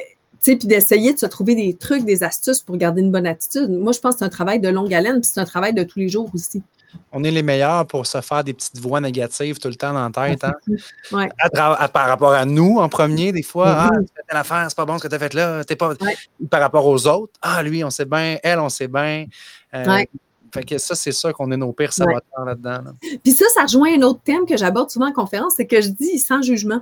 [0.41, 3.27] tu sais, puis d'essayer de se trouver des trucs, des astuces pour garder une bonne
[3.27, 3.69] attitude.
[3.69, 5.83] Moi, je pense que c'est un travail de longue haleine, puis c'est un travail de
[5.83, 6.63] tous les jours aussi
[7.11, 10.09] on est les meilleurs pour se faire des petites voix négatives tout le temps dans
[10.09, 10.43] la tête.
[10.43, 11.27] Hein?
[11.93, 14.85] par rapport à nous, en premier, des fois, ah, tu fais telle affaire, c'est pas
[14.85, 15.63] bon ce que tu as fait là.
[15.77, 15.93] pas...
[16.49, 19.25] Par rapport aux autres, ah, lui, on sait bien, elle, on sait bien.
[19.73, 20.03] Euh,
[20.53, 22.79] fait que ça, c'est ça qu'on est nos pires saboteurs là-dedans.
[23.23, 25.89] Puis ça, ça rejoint un autre thème que j'aborde souvent en conférence, c'est que je
[25.89, 26.81] dis sans jugement.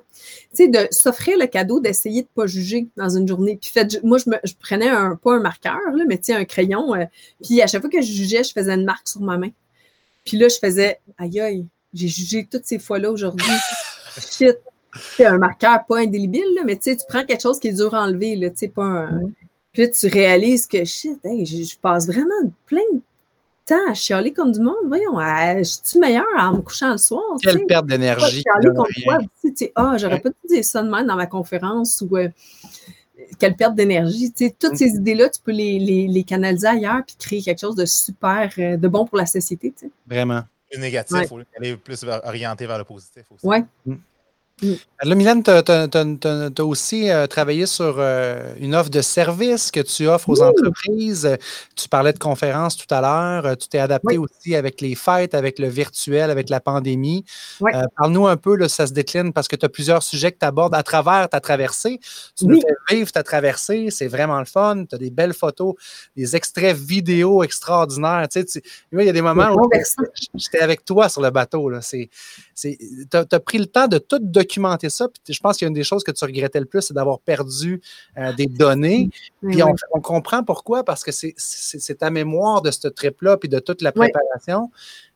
[0.55, 3.57] Tu sais, de s'offrir le cadeau d'essayer de ne pas juger dans une journée.
[3.61, 6.33] Puis fait, moi, je, me, je prenais un, pas un marqueur, là, mais tu sais,
[6.33, 6.95] un crayon.
[6.95, 7.05] Euh,
[7.43, 9.49] puis à chaque fois que je jugeais, je faisais une marque sur ma main.
[10.25, 13.51] Puis là, je faisais, aïe aïe, j'ai jugé toutes ces fois-là aujourd'hui.
[14.19, 14.57] Shit.
[15.17, 17.73] C'est un marqueur pas indélébile, là, mais tu sais, tu prends quelque chose qui est
[17.73, 19.21] dur à enlever, là, tu sais, pas un.
[19.73, 23.01] Puis là, tu réalises que shit, je, passe vraiment plein de
[23.65, 24.75] temps à chialer comme du monde.
[24.87, 27.23] Voyons, je suis meilleure en me couchant le soir.
[27.41, 28.41] Quelle perte d'énergie.
[28.41, 29.17] Chialer comme toi.
[29.41, 32.29] Tu sais, ah, j'aurais pas dû dire ça de même dans ma conférence ou euh,
[33.39, 34.31] quelle perte d'énergie.
[34.31, 34.95] Tu sais, toutes ces mm.
[34.97, 38.87] idées-là, tu peux les, les, canaliser ailleurs puis créer quelque chose de super, euh, de
[38.87, 39.73] bon pour la société.
[39.77, 39.91] Tu sais.
[40.07, 40.43] Vraiment.
[40.73, 43.45] Le négatif, il faut aller plus orienté vers le positif aussi.
[43.45, 43.57] Oui.
[43.85, 43.95] Mm.
[44.61, 44.73] Mm.
[45.03, 50.07] Là, Mylène, tu as, aussi euh, travaillé sur euh, une offre de service que tu
[50.07, 51.37] offres aux entreprises.
[51.75, 53.45] Tu parlais de conférences tout à l'heure.
[53.45, 57.25] Euh, tu t'es adapté aussi avec les fêtes, avec le virtuel, avec la pandémie.
[57.97, 60.45] Parle-nous un peu, là, ça se décline parce que tu as plusieurs sujets que tu
[60.45, 61.99] abordes à travers ta traversée.
[62.37, 63.89] Tu nous fais vivre ta traversée.
[63.91, 64.85] C'est vraiment le fun.
[64.89, 65.75] Tu as des belles photos,
[66.15, 68.27] des extraits vidéo extraordinaires.
[68.31, 68.61] Tu sais,
[68.93, 69.69] il y a des moments où
[70.33, 71.69] j'étais avec toi sur le bateau.
[71.81, 72.09] Tu
[73.13, 75.07] as, pris le temps de tout documenter documenter ça.
[75.07, 76.93] Puis je pense qu'il y a une des choses que tu regrettais le plus, c'est
[76.93, 77.81] d'avoir perdu
[78.17, 79.09] euh, des données.
[79.41, 83.81] puis on, comprend pourquoi, parce que c'est ta mémoire de ce trip-là, puis de toute
[83.81, 84.69] la préparation.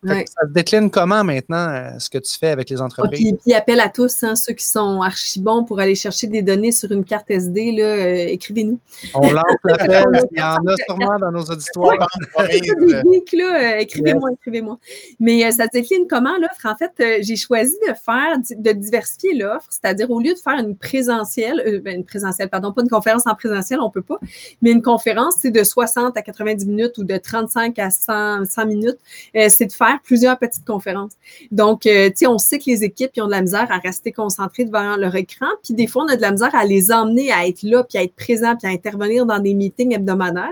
[0.07, 3.19] Ça se décline comment maintenant, euh, ce que tu fais avec les ah, entreprises?
[3.19, 6.41] puis, puis, appel à tous, hein, ceux qui sont archi bons pour aller chercher des
[6.41, 8.79] données sur une carte SD, là, euh, écrivez-nous.
[9.13, 12.07] On lance l'appel, il y en a sûrement dans nos auditoires.
[12.49, 14.79] des là, écrivez-moi, écrivez-moi.
[15.19, 16.65] Mais ça se décline comment l'offre?
[16.65, 20.75] En fait, j'ai choisi de faire, de diversifier l'offre, c'est-à-dire au lieu de faire une
[20.75, 24.19] présentielle, ben, une présentielle, pardon, pas une conférence en présentiel, on peut pas,
[24.62, 28.65] mais une conférence, c'est de 60 à 90 minutes ou de 35 à 100, 100
[28.65, 28.99] minutes,
[29.34, 31.13] c'est de faire plusieurs petites conférences.
[31.51, 33.77] Donc, euh, tu sais, on sait que les équipes ils ont de la misère à
[33.77, 36.91] rester concentrées devant leur écran, puis des fois, on a de la misère à les
[36.91, 40.49] emmener à être là, puis à être présent, puis à intervenir dans des meetings hebdomadaires.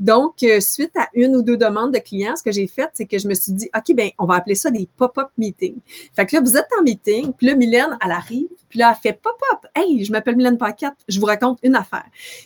[0.00, 3.06] Donc, euh, suite à une ou deux demandes de clients, ce que j'ai fait, c'est
[3.06, 5.78] que je me suis dit, OK, ben, on va appeler ça des pop-up meetings.
[6.14, 9.00] Fait que là, vous êtes en meeting, puis là, Mylène, elle arrive, puis là, elle
[9.00, 9.66] fait pop-up.
[9.74, 12.04] Hey, je m'appelle Mylène Paquette, je vous raconte une affaire.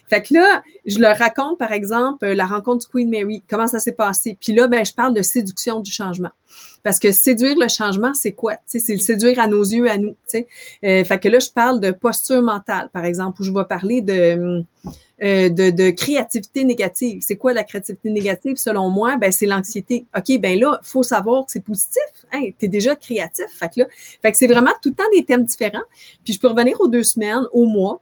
[0.08, 3.78] Fait que là, je leur raconte, par exemple, la rencontre du Queen Mary, comment ça
[3.78, 4.36] s'est passé.
[4.40, 6.30] Puis là, ben, je parle de séduction du changement.
[6.88, 8.56] Parce que séduire le changement, c'est quoi?
[8.64, 10.16] C'est le séduire à nos yeux, à nous.
[10.34, 14.00] Euh, fait que là, je parle de posture mentale, par exemple, où je vais parler
[14.00, 14.64] de,
[15.22, 17.18] euh, de, de, créativité négative.
[17.20, 18.56] C'est quoi la créativité négative?
[18.56, 20.06] Selon moi, ben, c'est l'anxiété.
[20.16, 22.00] OK, ben là, il faut savoir que c'est positif.
[22.32, 23.48] Hey, tu es déjà créatif.
[23.50, 23.86] Fait que là,
[24.22, 25.84] fait que c'est vraiment tout le temps des thèmes différents.
[26.24, 28.00] Puis je peux revenir aux deux semaines, au mois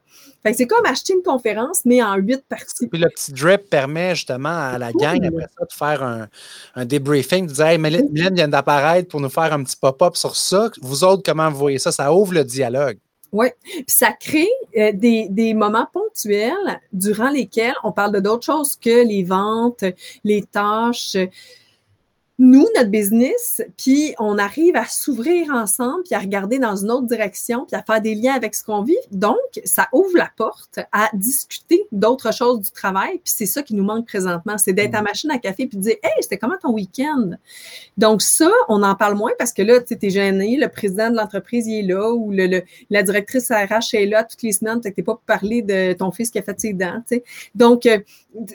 [0.54, 2.87] c'est comme acheter une conférence, mais en huit parties.
[2.87, 6.28] Puis le petit drip permet justement à la gang, après ça, de faire un,
[6.74, 10.37] un débriefing, de dire Hey, Mylène vient d'apparaître pour nous faire un petit pop-up sur
[10.37, 10.70] ça.
[10.80, 11.92] Vous autres, comment vous voyez ça?
[11.92, 12.98] Ça ouvre le dialogue.
[13.32, 18.44] Oui, puis ça crée euh, des, des, moments ponctuels durant lesquels on parle de d'autres
[18.44, 19.85] choses que les ventes,
[20.24, 21.16] les tâches
[22.38, 27.07] nous, notre business, puis on arrive à s'ouvrir ensemble, puis à regarder dans une autre
[27.07, 28.94] direction, puis à faire des liens avec ce qu'on vit.
[29.11, 33.75] Donc, ça ouvre la porte à discuter d'autres choses du travail, puis c'est ça qui
[33.75, 35.05] nous manque présentement, c'est d'être à mm.
[35.05, 37.31] machine à café puis de dire Hey, c'était comment ton week-end?
[37.96, 41.16] Donc, ça, on en parle moins parce que là, tu es gêné, le président de
[41.16, 44.88] l'entreprise, il est là, ou le, la directrice RH est là toutes les semaines, tu
[44.88, 47.03] n'es pas pour parler de ton fils qui a fait ses dents.
[47.07, 47.25] sais.
[47.55, 47.99] Donc, euh,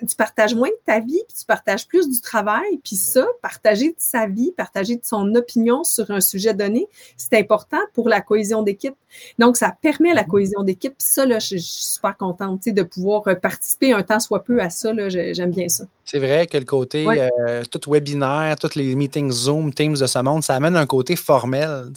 [0.08, 3.71] tu partages moins de ta vie, puis tu partages plus du travail, puis ça, partage
[3.72, 8.10] partager de sa vie, partager de son opinion sur un sujet donné, c'est important pour
[8.10, 8.96] la cohésion d'équipe.
[9.40, 10.94] Donc, ça permet la cohésion d'équipe.
[10.98, 14.70] Ça, là, je, suis super contente de pouvoir euh, participer un temps soit peu à
[14.70, 14.92] ça.
[15.10, 15.86] J'aime bien ça.
[16.06, 20.20] C'est vrai que le côté euh, tout webinaire, tous les meetings Zoom, Teams de ce
[20.20, 21.92] monde, ça amène un côté formel.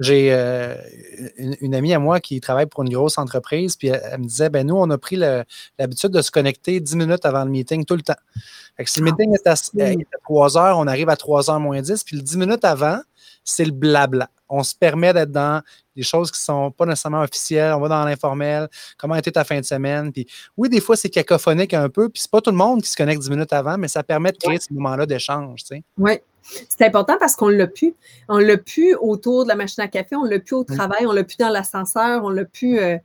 [0.00, 0.74] J'ai euh,
[1.36, 4.66] une, amie à moi qui travaille pour une grosse entreprise, puis elle, me disait ben
[4.66, 8.02] nous, on a pris l'habitude de se connecter 10 minutes avant le meeting tout le
[8.02, 8.14] temps.
[8.84, 9.54] si le ah, meeting est à,
[10.24, 13.00] 3 heures, on arrive à 3 heures moins 10, puis le 10 minutes avant,
[13.44, 14.28] c'est le blabla.
[14.50, 15.62] On se permet d'être dans
[15.96, 17.72] des choses qui ne sont pas nécessairement officielles.
[17.72, 18.68] On va dans l'informel.
[18.98, 20.12] Comment était ta fin de semaine?
[20.12, 22.08] Puis oui, des fois, c'est cacophonique un peu.
[22.08, 24.32] Puis c'est pas tout le monde qui se connecte 10 minutes avant, mais ça permet
[24.32, 25.60] de créer ces moments-là d'échange.
[25.96, 26.18] Oui.
[26.42, 27.94] C'est important parce qu'on l'a pu.
[28.28, 31.12] On l'a pu autour de la machine à café, on l'a pu au travail, on
[31.12, 32.96] l'a pu dans l'ascenseur, on l'a pu euh,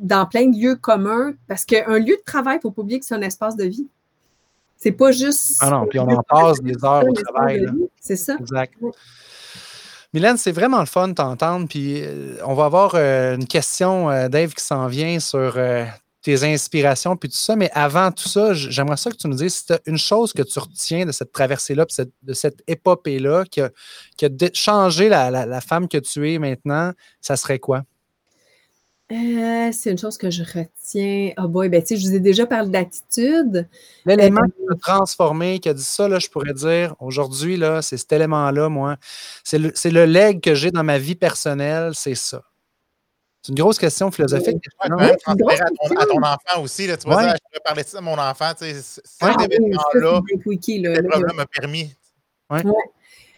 [0.00, 1.32] dans plein de lieux communs.
[1.48, 3.64] Parce qu'un lieu de travail, il ne faut pas oublier que c'est un espace de
[3.64, 3.88] vie.
[4.76, 5.56] C'est pas juste.
[5.60, 7.66] Ah non, puis on en passe des heures au travail.
[8.00, 8.36] C'est ça.
[8.38, 8.74] Exact.
[10.14, 11.66] Mylène, c'est vraiment le fun de t'entendre.
[11.68, 15.58] Puis euh, on va avoir euh, une question, euh, Dave, qui s'en vient sur
[16.22, 17.56] tes inspirations puis tout ça.
[17.56, 20.32] Mais avant tout ça, j'aimerais ça que tu nous dises si tu as une chose
[20.32, 21.84] que tu retiens de cette traversée-là,
[22.22, 23.70] de cette épopée-là qui a,
[24.54, 27.82] changé la, femme que tu es maintenant, ça serait quoi?
[29.14, 31.32] Euh, c'est une chose que je retiens.
[31.36, 33.68] Ah oh boy, ben tu sais, je vous ai déjà parlé d'attitude.
[34.06, 37.80] L'élément euh, qui m'a transformé, qui a dit ça, là, je pourrais dire, aujourd'hui, là,
[37.80, 38.96] c'est cet élément-là, moi.
[39.44, 42.42] C'est le, le leg que j'ai dans ma vie personnelle, c'est ça.
[43.42, 44.56] C'est une grosse question philosophique.
[44.56, 46.86] Ouais, quand même transférer à, ton, enfant aussi.
[46.86, 48.52] Là, tu vois, dire, je vais parler de ça à mon enfant.
[48.58, 51.94] Tu sais, cet ah, événement-là, oui, m'a permis.
[52.48, 52.62] Ouais.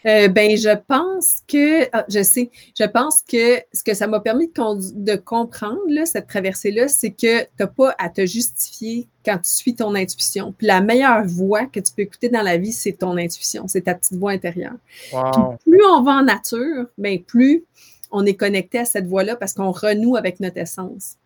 [0.06, 4.20] Euh, ben, je pense que, ah, je sais, je pense que ce que ça m'a
[4.20, 9.38] permis de, comprendre, là, cette traversée-là, c'est que tu n'as pas à te justifier quand
[9.38, 10.54] tu suis ton intuition.
[10.56, 13.82] Puis la meilleure voix que tu peux écouter dans la vie, c'est ton intuition, c'est
[13.82, 14.76] ta petite voix intérieure.
[15.10, 17.64] plus on va en nature, ben, plus
[18.12, 21.16] on est connecté à cette voix-là parce qu'on renoue avec notre essence.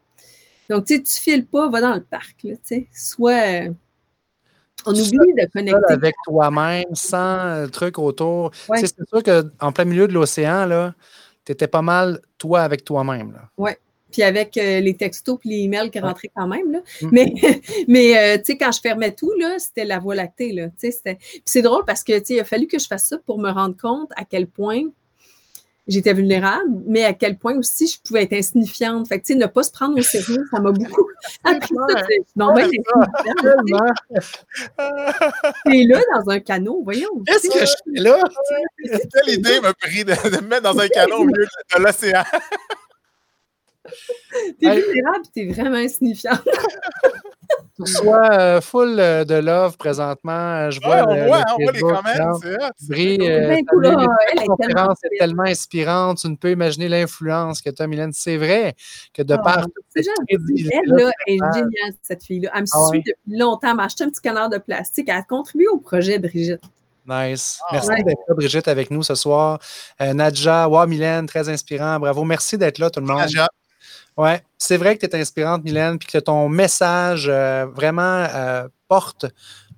[0.70, 3.68] Donc, tu sais, tu files pas, va dans le parc, tu sais, soit
[4.86, 5.92] on oublie de connecter.
[5.92, 8.50] Avec toi-même, sans euh, truc autour.
[8.76, 10.92] C'est sûr qu'en plein milieu de l'océan,
[11.44, 13.38] tu étais pas mal toi avec toi-même.
[13.56, 13.72] Oui.
[14.10, 16.72] Puis avec euh, les textos et les emails qui rentraient quand même.
[16.72, 16.80] Là.
[17.02, 17.08] Mm.
[17.12, 17.32] Mais,
[17.88, 20.52] mais euh, tu sais, quand je fermais tout, c'était la voie lactée.
[20.52, 20.68] Là.
[20.78, 20.92] Puis
[21.44, 24.10] c'est drôle parce que il a fallu que je fasse ça pour me rendre compte
[24.16, 24.82] à quel point
[25.86, 29.08] j'étais vulnérable, mais à quel point aussi je pouvais être insignifiante.
[29.08, 31.08] Fait que, tu sais, ne pas se prendre au sérieux, ça m'a beaucoup
[31.44, 32.02] appris ça.
[32.36, 32.70] Non, ben,
[35.64, 37.22] T'es là dans un canot, voyons.
[37.26, 38.22] Qu'est-ce que je fais là?
[38.84, 42.24] Quelle idée m'a pris de, me mettre dans un canot au milieu de l'océan?
[44.60, 46.38] T'es vulnérable t'es vraiment insignifiant.
[47.84, 50.70] tu sois euh, full euh, de love présentement.
[50.70, 52.32] Je vois, ouais, on voit les commentaires.
[52.76, 53.56] C'est euh,
[54.34, 56.18] la conférence est tellement inspirante.
[56.18, 58.12] Tu ne peux imaginer l'influence que tu as, Mylène.
[58.12, 58.74] C'est vrai
[59.14, 60.38] que de oh, part cette Elle
[61.26, 62.50] est géniale, cette fille-là.
[62.54, 63.70] Elle me ah suit depuis longtemps.
[63.70, 65.08] Elle m'a acheté un petit canard de plastique.
[65.08, 66.62] Elle a contribué au projet, Brigitte.
[67.06, 67.60] Nice.
[67.62, 69.58] Ah, Merci d'être là, Brigitte, avec nous ce soir.
[70.00, 71.98] Nadja, wow, Mylène, très inspirant.
[71.98, 72.24] Bravo.
[72.24, 73.18] Merci d'être là, tout le monde.
[73.18, 73.48] Nadja.
[74.20, 78.68] Oui, c'est vrai que tu es inspirante, Mylène, puis que ton message euh, vraiment euh,
[78.86, 79.24] porte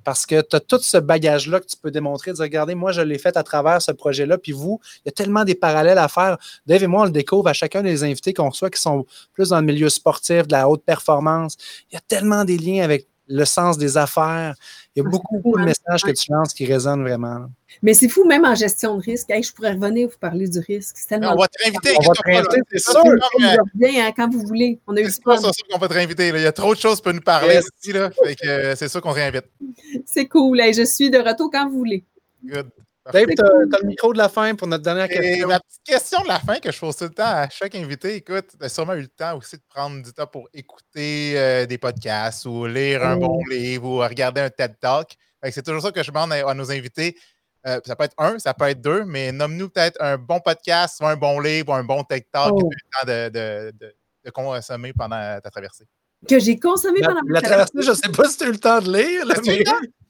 [0.03, 2.91] parce que tu as tout ce bagage-là que tu peux démontrer, de dire, regardez, moi,
[2.91, 5.99] je l'ai fait à travers ce projet-là, puis vous, il y a tellement des parallèles
[5.99, 6.39] à faire.
[6.67, 9.51] Dave et moi, on le découvre à chacun des invités qu'on reçoit qui sont plus
[9.51, 11.57] dans le milieu sportif, de la haute performance.
[11.93, 14.55] Il y a tellement des liens avec le sens des affaires.
[14.95, 15.65] Il y a ah, beaucoup, de hein?
[15.65, 17.47] messages que tu lances qui résonnent vraiment.
[17.83, 19.29] Mais c'est fou, même en gestion de risque.
[19.31, 20.97] je pourrais revenir vous parler du risque.
[21.11, 21.97] on va te réinviter.
[21.99, 23.03] On va te réinviter, c'est sûr.
[23.75, 24.81] Bien, hein, quand vous voulez.
[24.87, 26.29] On a eu C'est pas sûr qu'on va te réinviter.
[26.29, 27.93] Il y a trop de choses pour nous parler ici.
[28.45, 29.47] Euh, c'est sûr qu'on réinvite.
[30.05, 30.61] C'est cool.
[30.75, 32.05] je suis de retour quand vous voulez.
[32.45, 32.69] Good.
[33.11, 35.49] Dave, tu as, le micro de la fin pour notre dernière question.
[35.49, 38.15] Ma petite question de la fin que je pose tout le temps à chaque invité,
[38.15, 41.67] écoute, tu as sûrement eu le temps aussi de prendre du temps pour écouter euh,
[41.67, 45.17] des podcasts ou lire un bon livre ou regarder un TED Talk.
[45.51, 47.17] C'est toujours ça que je demande à, nos invités.
[47.67, 50.99] Euh, ça peut être un, ça peut être deux, mais nomme-nous peut-être un bon podcast,
[50.99, 53.77] soit un bon livre ou un bon TED Talk que tu as eu le temps
[53.81, 55.87] de, de consommer pendant ta traversée.
[56.29, 57.43] Que j'ai consommé pendant ma traversée.
[57.43, 59.25] La traversée, je ne sais pas si tu as eu le temps de lire.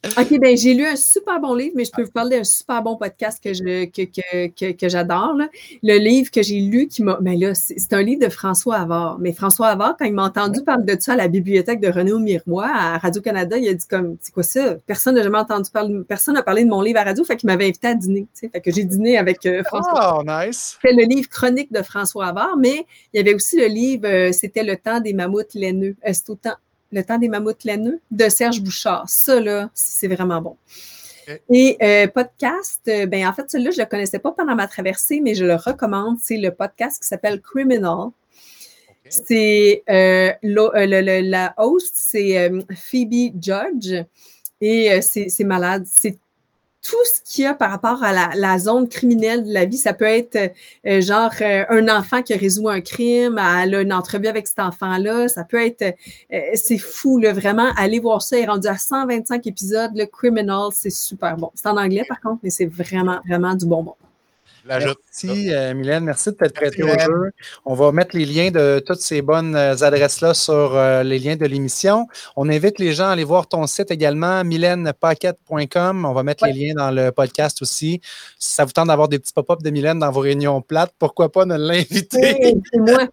[0.05, 2.83] OK, ben j'ai lu un super bon livre, mais je peux vous parler d'un super
[2.83, 4.03] bon podcast que je que,
[4.49, 5.37] que, que, j'adore.
[5.85, 7.19] Le livre que j'ai lu qui m'a.
[7.21, 9.21] Ben là, c'est un livre de François Havard.
[9.21, 12.13] Mais François Havard, quand il m'a entendu parler de ça à la bibliothèque de René
[12.15, 14.75] Miroir à Radio-Canada, il a dit comme c'est quoi ça?
[14.87, 17.47] Personne n'a jamais entendu parler, personne n'a parlé de mon livre à radio, fait qu'il
[17.47, 18.27] m'avait invité à dîner.
[18.35, 20.19] Fait que j'ai dîné avec euh, François.
[20.19, 20.79] Oh, nice!
[20.83, 24.33] Fait le livre chronique de François Havard, mais il y avait aussi le livre euh,
[24.33, 25.95] C'était le temps des mammouths laineux.
[26.05, 26.55] Euh, c'est autant
[26.93, 29.09] le temps des mammouths laineux de Serge Bouchard.
[29.09, 30.57] Ça, là, c'est vraiment bon.
[31.49, 34.67] Et euh, podcast, euh, ben en fait, celui-là, je ne le connaissais pas pendant ma
[34.67, 36.17] traversée, mais je le recommande.
[36.21, 38.11] C'est le podcast qui s'appelle Criminal.
[39.09, 44.05] C'est euh, la host, c'est Phoebe Judge.
[44.61, 45.85] Et c'est malade.
[45.87, 46.19] C'est
[46.83, 49.77] tout ce qu'il y a par rapport à la, zone criminelle de la vie.
[49.77, 50.53] Ça peut être
[50.87, 54.59] euh, genre euh, un enfant qui résout un crime, elle a une entrevue avec cet
[54.59, 55.29] enfant-là.
[55.29, 57.71] Ça peut être, euh, c'est fou, là, vraiment.
[57.77, 58.37] Allez voir ça.
[58.37, 59.93] Il est rendu à 125 épisodes.
[59.95, 61.51] Le Criminal, c'est super bon.
[61.55, 63.95] C'est en anglais par contre, mais c'est vraiment, vraiment du bonbon.
[64.65, 66.05] Merci, euh, Mylène.
[66.05, 67.33] Merci de t'être prêtée au jeu.
[67.65, 71.37] On va mettre les liens de toutes ces bonnes euh, adresses-là sur euh, les liens
[71.37, 72.07] de l'émission.
[72.37, 76.05] On invite les gens à aller voir ton site également, mylènepaquette.com.
[76.05, 78.01] On va mettre les liens dans le podcast aussi.
[78.39, 81.31] Si ça vous tente d'avoir des petits pop-up de Mylène dans vos réunions plates, pourquoi
[81.31, 82.57] pas ne l'inviter?
[82.71, 83.09] c'est moi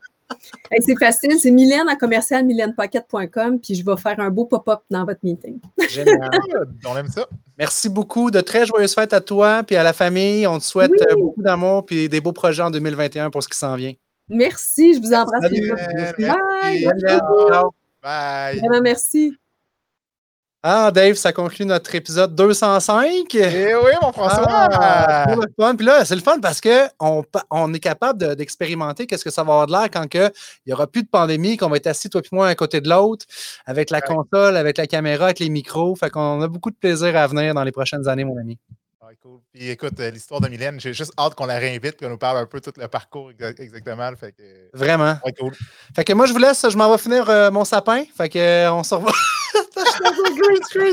[0.79, 5.19] c'est facile, c'est Mylène à commercial puis je vais faire un beau pop-up dans votre
[5.23, 5.59] meeting.
[5.89, 6.29] Génial,
[6.85, 7.27] on aime ça.
[7.57, 10.47] Merci beaucoup, de très joyeuses fêtes à toi puis à la famille.
[10.47, 13.57] On te souhaite euh, beaucoup d'amour puis des beaux projets en 2021 pour ce qui
[13.57, 13.93] s'en vient.
[14.29, 15.41] Merci, je vous embrasse.
[15.41, 15.73] Salut,
[16.17, 16.87] Bye.
[18.01, 18.61] Bye.
[18.61, 18.81] Bye.
[18.81, 19.35] Merci.
[20.61, 23.33] Ah, Dave, ça conclut notre épisode 205.
[23.33, 24.43] Eh oui, mon François!
[24.45, 25.25] Ah,
[25.77, 29.53] Puis là, c'est le fun parce qu'on on est capable d'expérimenter qu'est-ce que ça va
[29.53, 30.29] avoir de l'air quand il
[30.67, 32.89] n'y aura plus de pandémie, qu'on va être assis, toi et moi, à côté de
[32.89, 33.25] l'autre,
[33.65, 35.95] avec la console, avec la caméra, avec les micros.
[35.95, 38.57] Fait qu'on a beaucoup de plaisir à venir dans les prochaines années, mon ami.
[39.21, 39.39] cool.
[39.53, 42.17] Puis écoute, euh, l'histoire de Mylène, j'ai juste hâte qu'on la réinvite et qu'on nous
[42.17, 44.11] parle un peu tout le parcours exactement.
[44.19, 44.43] Fait que,
[44.73, 45.15] Vraiment.
[45.39, 45.53] cool.
[45.95, 48.03] Fait que moi, je vous laisse, je m'en vais finir euh, mon sapin.
[48.17, 49.13] Fait que euh, on se revoit.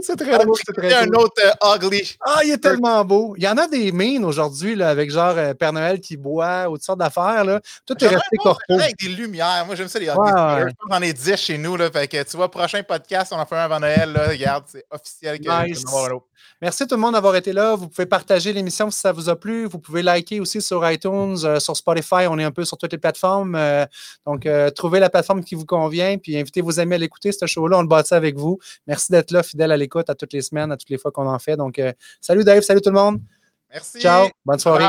[0.02, 0.54] c'est très beau.
[0.54, 2.16] C'est un autre euh, ugly.
[2.24, 3.34] Ah, il est tellement beau.
[3.36, 6.74] Il y en a des mines aujourd'hui avec genre euh, Père Noël qui boit ou
[6.74, 7.44] toutes sortes d'affaires.
[7.86, 8.74] Tout est resté corpo.
[8.74, 9.64] Avec des lumières.
[9.66, 10.72] Moi, j'aime ça, les ugly.
[10.90, 11.76] J'en ai 10 chez nous.
[11.76, 14.12] Là, fait que, tu vois, prochain podcast, on en fait un avant Noël.
[14.12, 15.40] Là, regarde, c'est officiel.
[15.40, 15.84] Que nice.
[16.62, 17.74] Merci tout le monde d'avoir été là.
[17.74, 19.66] Vous pouvez partager l'émission si ça vous a plu.
[19.66, 22.26] Vous pouvez liker aussi sur iTunes, euh, sur Spotify.
[22.28, 23.58] On est un peu sur toutes les plateformes.
[24.26, 26.16] donc, trouvez la plateforme qui vous convient.
[26.18, 27.78] Puis invitez vos amis à l'écouter, ce show-là.
[27.78, 28.45] On le bâtit avec vous.
[28.86, 31.28] Merci d'être là, fidèle à l'écoute à toutes les semaines, à toutes les fois qu'on
[31.28, 31.56] en fait.
[31.56, 33.20] Donc, euh, salut Dave, salut tout le monde.
[33.70, 34.00] Merci.
[34.00, 34.86] Ciao, bonne soirée.